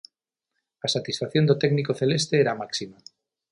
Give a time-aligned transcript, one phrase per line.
[0.85, 2.97] A satisfacción do técnico celeste era máxima.